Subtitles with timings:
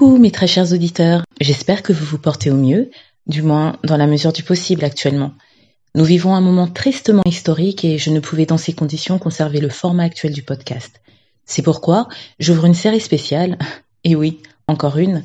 [0.00, 2.90] Coucou mes très chers auditeurs, j'espère que vous vous portez au mieux,
[3.26, 5.34] du moins dans la mesure du possible actuellement.
[5.94, 9.68] Nous vivons un moment tristement historique et je ne pouvais dans ces conditions conserver le
[9.68, 11.02] format actuel du podcast.
[11.44, 12.08] C'est pourquoi
[12.38, 13.58] j'ouvre une série spéciale,
[14.04, 15.22] et oui, encore une,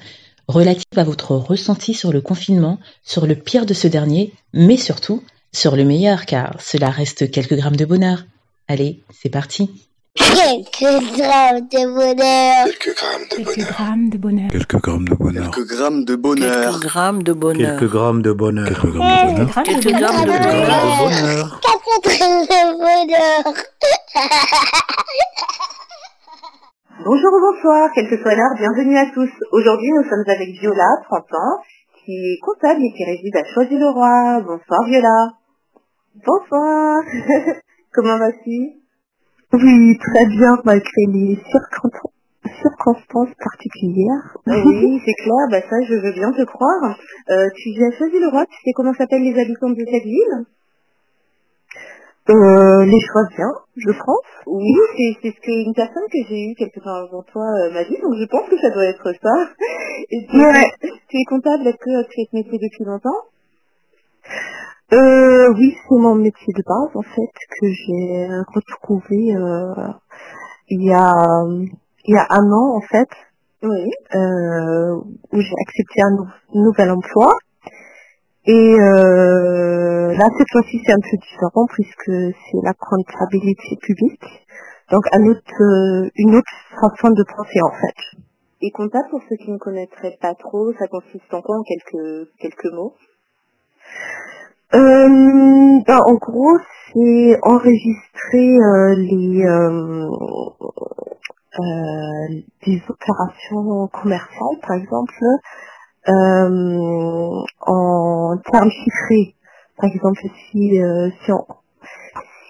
[0.50, 5.24] relative à votre ressenti sur le confinement, sur le pire de ce dernier, mais surtout
[5.54, 8.26] sur le meilleur car cela reste quelques grammes de bonheur.
[8.68, 9.70] Allez, c'est parti.
[10.16, 12.66] Quelques grammes de bonheur.
[12.66, 13.68] Quelques grammes de Quelques bonheur.
[13.68, 14.50] grammes de bonheur.
[14.52, 15.50] Quelques grammes de bonheur.
[15.50, 16.48] Quelques grammes de bonheur.
[16.48, 17.76] Quelques grammes de bonheur.
[17.76, 18.72] Quelques grammes de bonheur.
[18.86, 19.62] Quelques grammes de bonheur.
[19.66, 20.66] Quelques grammes de Quelques bonheur.
[20.66, 21.60] grammes de bonheur.
[21.62, 23.44] Quatre grammes de bonheur.
[27.06, 29.30] Bonjour ou bonsoir, quel que soit l'heure, bienvenue à tous.
[29.52, 31.62] Aujourd'hui, nous sommes avec Viola, 30 ans,
[32.06, 34.40] qui est comptable et qui réside à Choisy-le-Roi.
[34.48, 35.34] Bonsoir Viola.
[36.26, 37.04] Bonsoir.
[37.94, 38.80] Comment vas-tu
[39.56, 42.12] Oui, très bien, malgré les circon-
[42.62, 44.38] circonstances particulières.
[44.48, 46.98] Oui, c'est clair, bah ça je veux bien te croire.
[47.30, 50.46] Euh, tu vis à Choisy-le-Roi, tu sais comment s'appellent les habitants de cette ville?
[52.28, 54.28] Euh, les choix bien, je pense.
[54.48, 57.84] Oui, c'est c'est ce qu'une personne que j'ai eue quelque temps avant toi euh, m'a
[57.84, 59.50] dit, donc je pense que ça doit être ça.
[60.12, 60.72] Et tu, Ouais.
[61.08, 63.22] tu es comptable, est-ce que tu fais ce métier depuis longtemps?
[64.94, 69.92] Euh, oui, c'est mon métier de base, en fait, que j'ai retrouvé euh,
[70.70, 71.12] il y a
[72.08, 73.10] il y a un an, en fait,
[73.64, 73.90] Oui.
[74.14, 74.96] euh,
[75.34, 77.34] où j'ai accepté un nou- nouvel emploi.
[78.46, 84.46] Et euh, là, cette fois-ci, c'est un peu différent puisque c'est la comptabilité publique.
[84.92, 88.20] Donc, un autre, une autre façon de penser, en fait.
[88.62, 92.30] Et comptable, pour ceux qui ne connaîtraient pas trop, ça consiste en quoi en quelques,
[92.40, 92.94] quelques mots?
[94.74, 96.58] Euh, ben, en gros,
[96.92, 100.10] c'est enregistrer euh, les euh,
[101.60, 105.14] euh, des opérations commerciales, par exemple,
[106.10, 109.36] euh, en termes chiffrés.
[109.78, 111.10] Par exemple, si euh,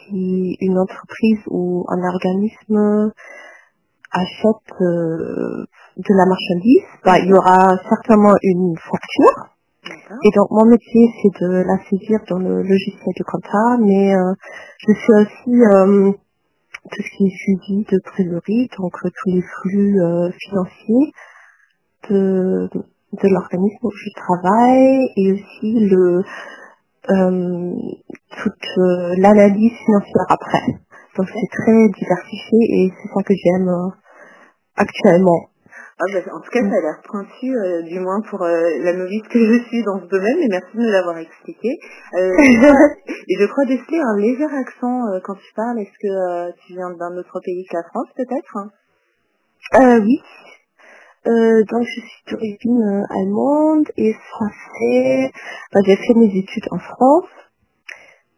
[0.08, 3.12] si, une entreprise ou un organisme
[4.12, 5.66] achète euh,
[5.98, 9.55] de la marchandise, ben, il y aura certainement une facture.
[9.88, 14.34] Et donc mon métier c'est de la saisir dans le logiciel de compta, mais euh,
[14.80, 16.12] je fais aussi euh,
[16.92, 19.98] tout ce qui est suivi de trésorerie, donc euh, tous les flux
[20.40, 21.12] financiers
[22.10, 22.70] de,
[23.24, 25.90] l'organisme où je travaille et aussi
[27.08, 28.68] toute
[29.18, 30.66] l'analyse financière après.
[31.18, 33.72] Donc c'est très diversifié et c'est ça que j'aime
[34.76, 35.50] actuellement.
[35.98, 38.92] Ah bah, en tout cas, ça a l'air pointu, euh, du moins pour euh, la
[38.92, 41.70] novice que je suis dans ce domaine, et merci de me l'avoir expliqué.
[42.16, 42.36] Euh,
[43.08, 45.80] et je crois déceler un léger accent quand tu parles.
[45.80, 48.58] Est-ce que tu viens d'un autre pays que la France, peut-être?
[49.76, 50.22] Euh, oui.
[51.26, 54.46] Donc je suis d'origine allemande et ça
[54.78, 55.32] fait...
[55.74, 57.30] bah, j'ai fait mes études en France,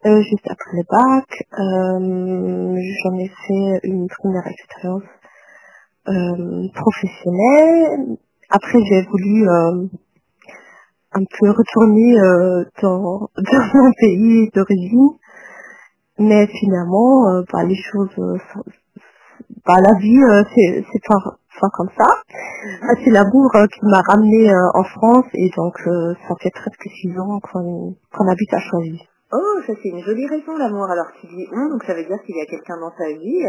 [0.05, 1.47] juste après le bac.
[3.03, 5.03] J'en ai fait une première expérience
[6.07, 8.17] euh, professionnelle.
[8.49, 9.87] Après j'ai voulu euh,
[11.13, 13.29] un peu retourner euh, dans,
[13.73, 15.09] mon pays d'origine.
[16.19, 18.09] Mais finalement, euh, bah, les choses
[19.65, 20.19] bah, la vie,
[20.55, 22.05] c'est pas, comme ça.
[22.81, 25.75] Ah, c'est l'amour qui m'a ramené euh, en France et donc
[26.27, 29.01] ça fait presque six ans qu'on qu'on habite à Choisy.
[29.31, 30.89] Oh, ça c'est une jolie raison, l'amour.
[30.89, 33.45] Alors tu dis on, donc ça veut dire qu'il y a quelqu'un dans ta vie.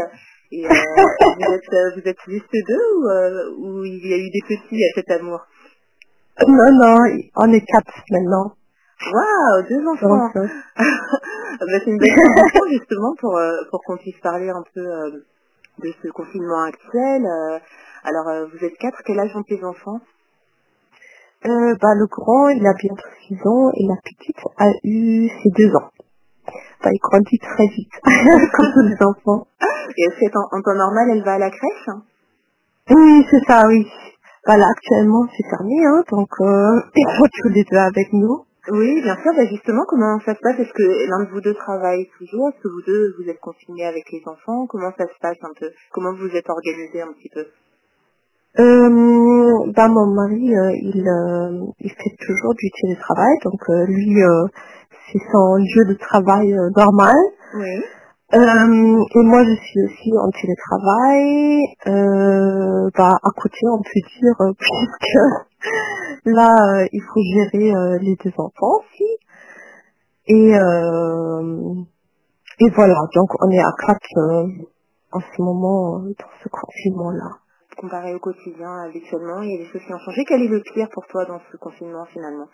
[0.51, 4.17] Et euh, vous, êtes, euh, vous êtes juste deux ou, euh, ou il y a
[4.17, 5.45] eu des petits à cet amour?
[6.47, 6.97] Non, non,
[7.35, 8.53] on est quatre maintenant.
[9.13, 10.83] Waouh, deux enfants euh, Ah
[11.59, 13.39] bah, c'est une belle conversation justement pour,
[13.69, 15.11] pour qu'on puisse parler un peu euh,
[15.83, 17.25] de ce confinement actuel.
[18.03, 19.99] Alors vous êtes quatre, quel âge ont tes enfants?
[21.45, 25.49] Euh, bah, le grand, il a bientôt six ans et la petite a eu ses
[25.51, 25.89] deux ans.
[26.83, 29.47] Bah, il grandit très vite, comme tous les enfants.
[29.97, 31.89] Et est-ce qu'en en temps normal elle va à la crèche
[32.89, 33.85] Oui, c'est ça, oui.
[34.47, 38.45] Bah, là, actuellement, c'est fermé, hein, donc euh, ils tous les deux avec nous.
[38.71, 39.33] Oui, bien sûr.
[39.35, 40.59] Bah justement, comment ça se passe?
[40.59, 42.49] Est-ce que l'un de vous deux travaille toujours?
[42.49, 44.67] Est-ce que vous deux vous êtes confinés avec les enfants?
[44.67, 45.71] Comment ça se passe un peu?
[45.91, 47.45] Comment vous êtes organisés un petit peu?
[48.57, 54.23] Euh, bah, mon mari, euh, il, euh, il fait toujours du télétravail, donc euh, lui,
[54.23, 54.47] euh,
[55.11, 57.15] c'est son lieu de travail euh, normal.
[57.55, 57.83] Oui.
[58.33, 61.63] Euh, et moi, je suis aussi en télétravail.
[61.87, 67.97] Euh, bah, à côté, on peut dire, euh, puisque là, euh, il faut gérer euh,
[68.01, 69.17] les deux enfants aussi.
[70.27, 71.73] Et, euh,
[72.59, 74.47] et voilà, donc on est à quatre euh,
[75.11, 77.31] en ce moment euh, dans ce confinement-là.
[77.79, 80.25] Comparé au quotidien habituellement Il y a des choses qui ont changé.
[80.27, 82.47] Quel est le pire pour toi dans ce confinement finalement?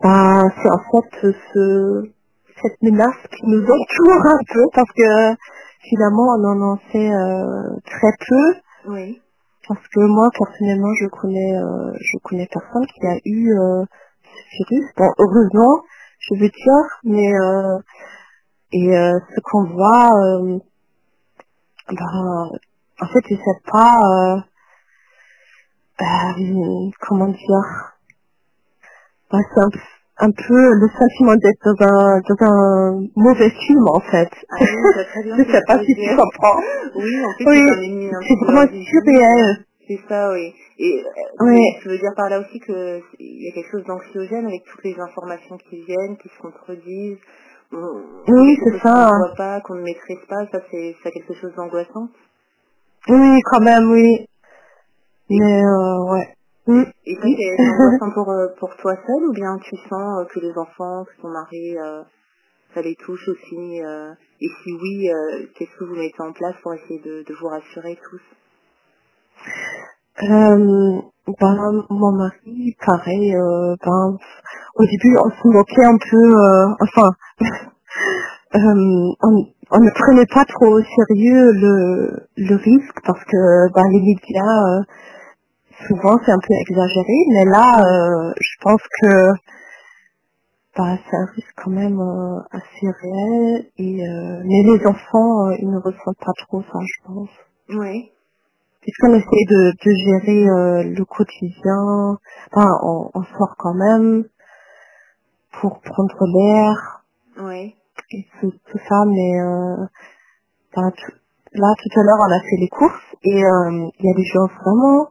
[0.00, 2.10] Bah, c'est en fait ce,
[2.62, 5.36] cette menace qui nous entoure un peu parce que
[5.82, 8.92] finalement on en en sait euh, très peu.
[8.92, 9.20] Oui.
[9.68, 13.84] Parce que moi personnellement je connais euh, je connais personne qui a eu euh,
[14.22, 14.86] ce virus.
[14.96, 15.82] Bon heureusement
[16.20, 17.78] je veux dire, mais euh,
[18.72, 20.10] et ce qu'on voit,
[21.90, 22.58] bah,
[23.00, 24.40] en fait je sais pas euh,
[26.02, 27.84] euh, comment dire
[29.30, 29.70] bah, c'est un,
[30.28, 34.30] un peu le sentiment d'être dans un, dans un mauvais film en fait.
[34.50, 34.66] Ah oui,
[34.96, 36.60] je très bien sais pas si tu comprends.
[36.96, 39.64] Oui, en plus, Oui, c'est un c'est vraiment surréel.
[39.88, 40.52] C'est ça, oui.
[40.78, 41.62] Et euh, Oui.
[41.82, 44.84] tu veux dire par là aussi que il y a quelque chose d'anxiogène avec toutes
[44.84, 47.18] les informations qui viennent, qui se contredisent.
[47.72, 49.08] On- Oui, c'est ça.
[49.10, 52.08] Qu'on ne voit pas, qu'on ne maîtrise pas, ça c'est ça quelque chose d'angoissant.
[53.08, 54.26] Oui, quand même, oui.
[55.30, 56.34] Mais euh, ouais.
[56.66, 56.84] Mm.
[57.06, 60.24] Et ça c'est c'est angoissant pour, euh, pour toi seul ou bien tu sens euh,
[60.32, 62.02] que les enfants, que ton mari, euh,
[62.74, 63.80] ça les touche aussi
[64.40, 67.48] Et si oui, euh, qu'est-ce que vous mettez en place pour essayer de, de vous
[67.48, 68.20] rassurer tous?
[70.22, 71.00] Euh,
[71.40, 74.16] ben, mon mari, pareil, euh, ben,
[74.76, 77.10] au début, on se moquait un peu, euh, enfin,
[79.22, 84.00] on, on ne prenait pas trop au sérieux le, le risque parce que ben, les
[84.00, 84.82] médias, euh,
[85.86, 89.32] souvent, c'est un peu exagéré, mais là, euh, je pense que
[90.76, 95.56] ben, c'est un risque quand même euh, assez réel, et euh, mais les enfants, euh,
[95.58, 97.28] ils ne ressentent pas trop ça, je pense
[97.70, 98.10] Oui.
[98.80, 102.16] puisqu'on essaie de, de gérer euh, le quotidien,
[102.52, 104.24] enfin, on, on sort quand même
[105.60, 107.02] pour prendre l'air
[107.40, 107.74] Oui.
[108.10, 109.76] Et tout, tout ça, mais euh,
[110.74, 111.12] tout-
[111.54, 114.24] là tout à l'heure on a fait les courses et euh, il y a des
[114.24, 115.08] gens vraiment,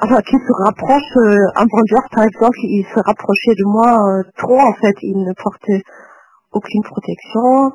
[0.00, 4.58] enfin qui se rapprochent, euh, un vendeur par exemple, il se rapprochait de moi trop
[4.58, 5.82] en fait, il ne portait
[6.52, 7.72] aucune protection.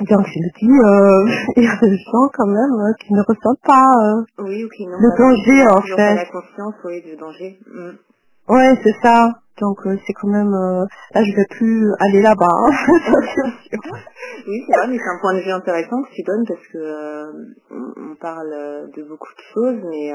[0.00, 3.62] Donc je me dis, il y a des gens quand même euh, qui ne ressentent
[3.64, 3.86] pas
[4.38, 4.98] Oui, ok, non.
[4.98, 6.14] Le danger, en fait.
[6.16, 7.58] la conscience, oui, du danger.
[7.66, 7.90] Mm.
[8.48, 9.42] Ouais, c'est ça.
[9.60, 10.84] Donc euh, c'est quand même euh,
[11.14, 12.48] là je vais plus aller là-bas.
[12.48, 12.70] hein.
[14.44, 16.78] Oui, c'est vrai, mais c'est un point de vue intéressant que tu donnes parce que
[16.78, 17.32] euh,
[17.70, 20.10] on, parle de beaucoup de choses, mais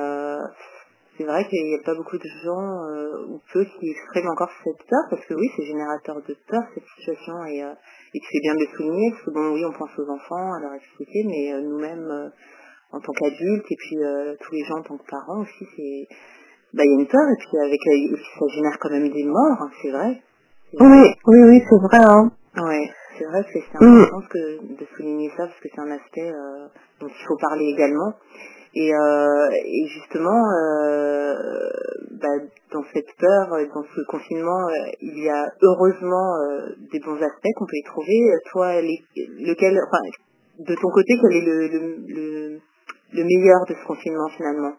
[1.18, 2.83] c'est vrai qu'il n'y a pas beaucoup de gens
[3.29, 6.83] ou peu qui expriment encore cette peur parce que oui, c'est générateur de peur cette
[6.97, 7.71] situation et, euh,
[8.13, 10.59] et tu fais bien de souligner parce que bon, oui, on pense aux enfants, à
[10.59, 12.31] leur expliquer, mais nous-mêmes
[12.91, 13.97] en tant qu'adultes et puis
[14.41, 16.07] tous les gens en tant que parents aussi, c'est
[16.74, 19.62] bah il y a une peur et puis avec ça génère quand même des morts,
[19.62, 20.22] hein, c'est vrai.
[20.80, 22.06] Oui, oui, oui, c'est vrai.
[22.06, 22.31] Hein.
[22.58, 24.02] Ouais, c'est vrai que c'est Mm.
[24.04, 26.68] important que de souligner ça parce que c'est un aspect euh,
[27.00, 28.14] dont il faut parler également.
[28.75, 31.34] Et, euh, et justement, euh,
[32.22, 32.38] bah,
[32.74, 34.68] dans cette peur, dans ce confinement,
[35.02, 36.36] il y a heureusement
[36.92, 38.19] des bons aspects qu'on peut y trouver.
[38.52, 39.00] Toi, les,
[39.40, 40.04] lequel, enfin,
[40.60, 42.60] de ton côté, quel est le, le, le,
[43.14, 44.74] le meilleur de ce confinement finalement?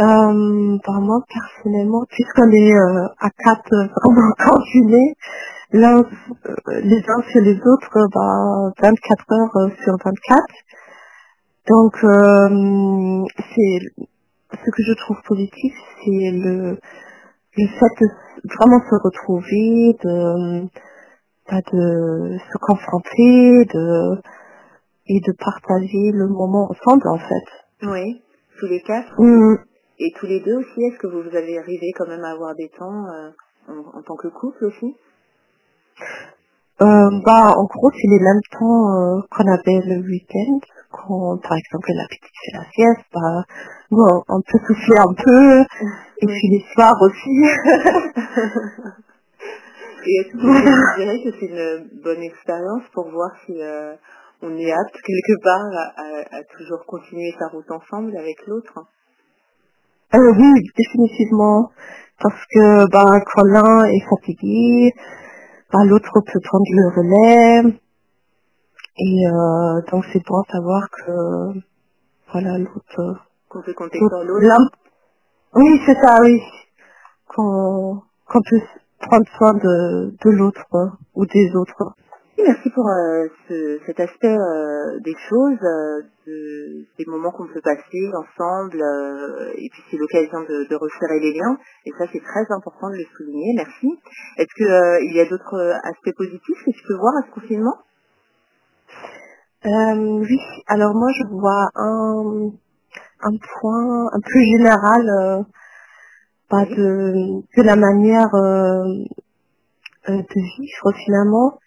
[0.00, 5.14] Euh, par moi personnellement, puisqu'on est euh, à quatre euh, vraiment confinés,
[5.72, 10.42] l'un euh, les uns sur les autres, euh, bah, 24 heures sur 24.
[11.68, 13.78] Donc euh, c'est
[14.52, 16.78] ce que je trouve positif, c'est le
[17.58, 18.08] le fait de
[18.56, 20.68] vraiment se retrouver, de
[21.50, 24.18] bah, de se confronter, de
[25.08, 27.86] et de partager le moment ensemble en fait.
[27.86, 28.22] Oui,
[28.58, 29.20] tous les quatre.
[29.20, 29.69] Mm.
[30.02, 32.54] Et tous les deux aussi, est-ce que vous, vous avez arrivé quand même à avoir
[32.54, 33.30] des temps euh,
[33.68, 34.96] en, en tant que couple aussi?
[36.80, 40.58] Euh, bah, en gros, c'est les mêmes temps euh, qu'on avait le week-end.
[40.90, 43.44] Quand, par exemple, la petite fait la sieste, bah,
[43.90, 45.60] on, peut souffler un peu.
[46.22, 47.30] Et puis les soirs aussi.
[50.06, 53.94] Et est-ce que vous dirais que c'est une bonne expérience pour voir si euh,
[54.40, 58.78] on est apte quelque part à, à- à toujours continuer sa route ensemble avec l'autre?
[60.14, 61.70] Euh, oui, définitivement.
[62.20, 64.92] Parce que, bah, quand l'un est fatigué,
[65.72, 67.80] bah, l'autre peut prendre le relais.
[68.98, 71.60] Et euh, donc, c'est bon à savoir que,
[72.32, 73.20] voilà, l'autre...
[73.48, 74.70] Qu'on peut compter sur l'autre
[75.54, 76.40] Oui, c'est ça, oui.
[77.28, 78.60] Qu'on qu'on peut
[79.00, 81.94] prendre soin de, de l'autre euh, ou des autres.
[82.46, 87.60] Merci pour euh, ce- cet aspect euh, des choses, euh, de- des moments qu'on peut
[87.62, 88.82] passer ensemble,
[89.56, 92.96] et puis c'est l'occasion de, de resserrer les liens, et ça c'est très important de
[92.96, 93.88] le souligner, merci.
[94.38, 97.76] Est-ce qu'il y a d'autres aspects positifs que tu peux voir à ce confinement?
[99.64, 102.50] Oui, alors moi je vois un,
[103.22, 105.46] un point un peu général
[106.52, 106.76] Oui.
[106.76, 108.30] de, de la manière
[110.08, 111.58] de vivre finalement,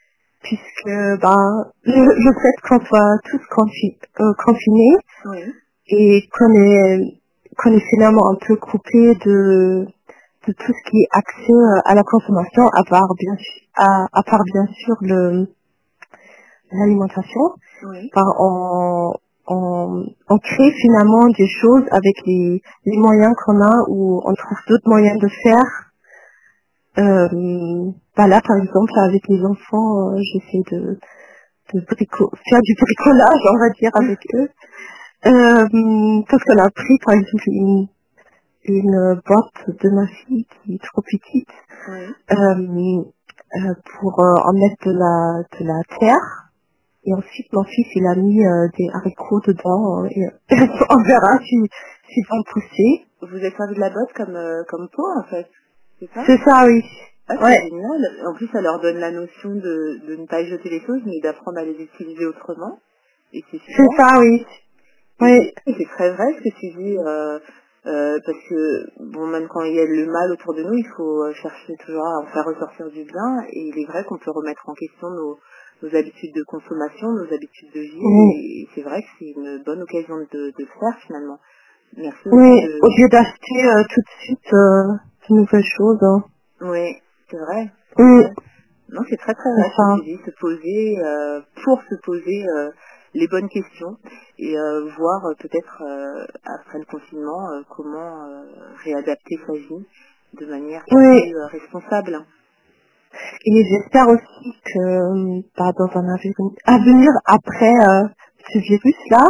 [0.43, 1.35] puisque bah,
[1.83, 5.53] le, le fait qu'on soit tous confi- euh, confinés Oui.
[5.87, 7.21] et qu'on est,
[7.57, 9.85] qu'on est finalement un peu coupé de,
[10.47, 13.35] de tout ce qui est accès euh, à la consommation, à part bien,
[13.77, 15.47] à, à part bien sûr le
[16.71, 17.41] l'alimentation
[17.89, 18.09] Oui.
[18.13, 19.13] par on,
[19.47, 24.57] on, on crée finalement des choses avec les, les moyens qu'on a ou on trouve
[24.67, 25.91] d'autres moyens de faire.
[26.97, 30.97] Euh, bah là par exemple avec les enfants euh, j'essaie de,
[31.73, 34.49] de brico- faire du bricolage on va dire avec eux.
[35.25, 37.87] Euh, parce qu'on a pris par exemple une,
[38.65, 41.47] une boîte de ma fille qui est trop petite
[41.89, 43.03] euh,
[43.55, 46.49] euh, pour euh, en mettre de la, de la terre.
[47.05, 48.37] Et ensuite, mon fils, il a mis
[48.77, 50.05] des haricots dedans.
[50.05, 50.27] et,
[50.89, 51.55] on verra si,
[52.09, 53.05] s'ils vont pousser.
[53.21, 54.37] Vous êtes servi de la botte comme,
[54.69, 55.47] comme pot, en fait.
[55.99, 56.23] C'est ça?
[56.25, 56.81] C'est ça, oui.
[57.29, 57.59] Ah, c'est Ouais.
[57.69, 58.27] génial.
[58.27, 61.19] En plus, ça leur donne la notion de, de ne pas jeter les choses, mais
[61.21, 62.79] d'apprendre à les utiliser autrement.
[63.33, 63.59] Et c'est
[63.97, 64.45] ça, oui.
[65.21, 67.39] Oui, C'est très vrai ce que tu dis, euh,
[67.85, 70.87] euh, parce que bon, même quand il y a le mal autour de nous, il
[70.97, 73.41] faut euh, chercher toujours à en faire ressortir du bien.
[73.51, 75.37] Et il est vrai qu'on peut remettre en question nos,
[75.83, 78.01] nos habitudes de consommation, nos habitudes de vie.
[78.65, 81.39] Et c'est vrai que c'est une bonne occasion de, de le faire finalement.
[81.95, 82.19] Merci.
[82.25, 82.61] oui.
[82.65, 84.93] de- Au lieu d'acheter euh, tout de suite euh,
[85.29, 85.99] de nouvelles choses.
[86.01, 86.23] hein.
[86.61, 86.95] Oui,
[87.33, 87.71] c'est vrai.
[87.97, 88.23] Oui,
[88.89, 89.95] Non, c'est très très vrai ça.
[90.25, 92.69] se poser euh, pour se poser euh,
[93.15, 93.97] les bonnes questions
[94.37, 95.81] et euh, voir peut-être
[96.45, 98.43] après le confinement comment
[98.83, 99.85] réadapter sa vie
[100.39, 101.21] de manière Oui.
[101.31, 102.19] plus responsable.
[103.45, 106.15] Et j'espère aussi que bah, dans un
[106.65, 107.73] avenir, après
[108.51, 109.23] ce virus-là,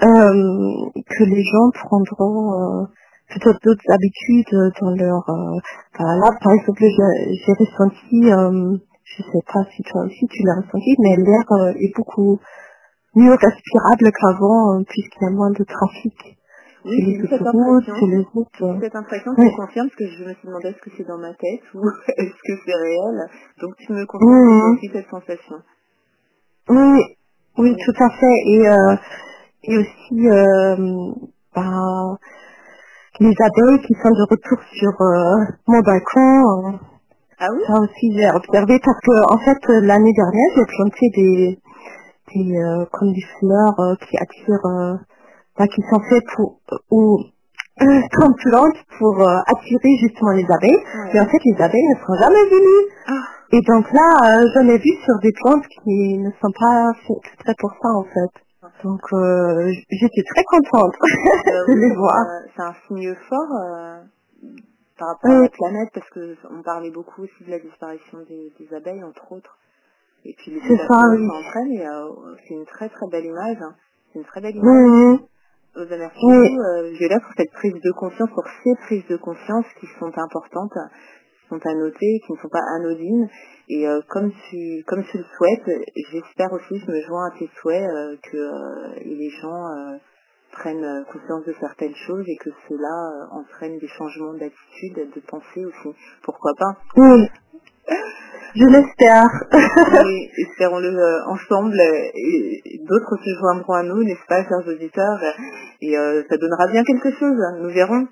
[0.00, 2.86] que les gens prendront
[3.32, 5.22] peut-être d'autres habitudes dans leur...
[5.30, 5.58] Euh,
[5.98, 10.60] bah, là, par exemple, j'ai ressenti, euh, je sais pas si toi aussi tu l'as
[10.60, 12.38] ressenti, mais l'air euh, est beaucoup
[13.14, 16.14] mieux respirable qu'avant, puisqu'il y a moins de trafic
[16.84, 18.06] Oui, j'ai cette impression.
[18.06, 18.80] les routes.
[18.80, 21.34] Cette impression, tu confirmes parce que je me suis demandé est-ce que c'est dans ma
[21.34, 21.82] tête ou
[22.16, 23.26] est-ce que c'est réel.
[23.60, 25.56] Donc tu me confirmes aussi cette sensation.
[26.68, 27.00] Oui,
[27.58, 28.36] oui, tout à fait.
[28.46, 28.96] Et, euh,
[29.64, 31.12] et aussi, euh,
[31.54, 32.16] ben,
[33.20, 36.72] les abeilles qui sont de retour sur euh, mon balcon.
[36.72, 36.78] euh,
[37.38, 41.06] Ah oui ça aussi, j'ai observé parce que, en fait, euh, l'année dernière, j'ai planté
[41.16, 41.58] des,
[42.34, 44.98] des euh, comme des fleurs euh, qui attirent,
[45.58, 46.60] ben, qui sont faites pour,
[46.90, 47.18] ou
[47.82, 50.76] euh, qu'on plante pour attirer justement les abeilles.
[50.80, 51.10] Ouais.
[51.14, 52.86] Mais en fait, les abeilles ne sont jamais venues.
[53.06, 53.12] Ah.
[53.52, 57.54] Et donc là, j'en ai vu sur des plantes qui ne sont pas faites exprès
[57.58, 58.32] pour ça, en fait.
[58.84, 62.16] Donc, euh, j'étais très contente Euh, de oui, les voir.
[62.26, 64.00] euh, C'est un signe fort euh,
[64.98, 65.42] par rapport à Oui.
[65.42, 69.32] la planète parce que on parlait beaucoup aussi de la disparition des, des abeilles entre
[69.32, 69.58] autres.
[70.24, 71.26] Et puis les C'est ça, populations oui.
[71.28, 73.56] s'entraînent et euh, c'est une très très belle image.
[73.62, 73.74] hein.
[74.12, 75.20] C'est une très belle image.
[75.76, 76.50] Euh, ben, merci Oui.
[76.50, 80.12] beaucoup, euh, Viola, pour cette prise de conscience, pour ces prises de conscience qui sont
[80.18, 80.72] importantes,
[81.50, 83.28] sont à noter, qui ne sont pas anodines.
[83.68, 87.50] Et euh, comme tu comme tu le souhaites, j'espère aussi, je me joins à tes
[87.60, 89.98] souhaits, euh, que euh, les gens
[90.52, 95.96] prennent conscience de certaines choses et que cela entraîne des changements d'attitude, de pensée aussi.
[96.22, 96.76] Pourquoi pas?
[96.96, 97.28] Oui.
[98.56, 99.26] Je l'espère.
[100.48, 105.20] Espérons-le ensemble et, d'autres se joindront à nous, n'est-ce pas, chers auditeurs?
[105.80, 105.94] Et
[106.28, 108.08] ça donnera bien quelque chose, nous verrons.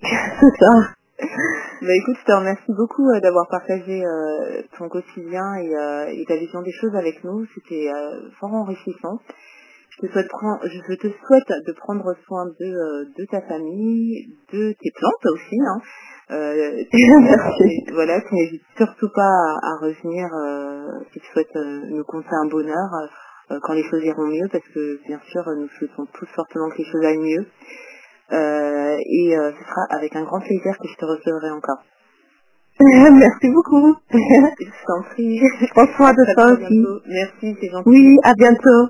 [0.00, 0.97] C'est ça.
[1.82, 6.24] Bah écoute, je te remercie beaucoup euh, d'avoir partagé euh, ton quotidien et, euh, et
[6.26, 7.44] ta vision des choses avec nous.
[7.54, 7.90] C'était
[8.38, 9.18] fort enrichissant.
[9.90, 14.72] Je te, souhaite prendre, je te souhaite de prendre soin de, de ta famille, de
[14.80, 15.56] tes plantes aussi.
[15.60, 15.80] Hein.
[16.30, 17.84] Merci.
[17.92, 20.28] voilà, tu n'hésites surtout pas à, à revenir
[21.12, 21.54] si tu souhaites
[21.90, 22.88] nous conter un bonheur
[23.62, 26.84] quand les choses iront mieux, parce que bien sûr, nous souhaitons tous fortement que les
[26.84, 27.46] choses aillent mieux.
[28.30, 31.78] Euh, et euh, ce sera avec un grand plaisir que je te recevrai encore.
[32.80, 33.96] Merci beaucoup.
[34.12, 35.40] Je t'en prie.
[35.74, 36.84] Prends soin de toi aussi.
[37.08, 37.88] Merci, c'est gentil.
[37.88, 38.88] Oui, à bientôt.